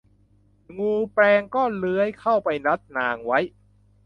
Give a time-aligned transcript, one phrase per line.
[0.79, 3.39] งูแปลงก็เลื้อยเข้าไปรัดนางไว้